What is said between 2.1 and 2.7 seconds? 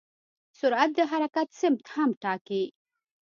ټاکي.